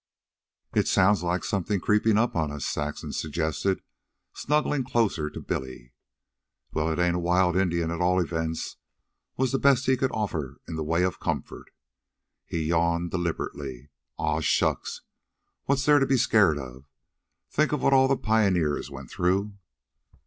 [0.73, 3.83] "It sounds like something creeping up on us," Saxon suggested,
[4.33, 5.93] snuggling closer to Billy.
[6.73, 8.77] "Well, it ain't a wild Indian, at all events,"
[9.37, 11.69] was the best he could offer in the way of comfort.
[12.47, 13.91] He yawned deliberately.
[14.17, 15.01] "Aw, shucks!
[15.65, 16.87] What's there to be scared of?
[17.51, 19.53] Think of what all the pioneers went through."